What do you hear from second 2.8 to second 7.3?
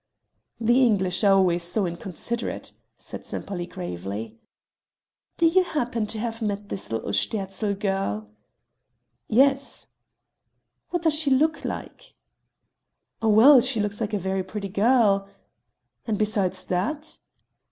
said Sempaly gravely. "Do you happen to have met this little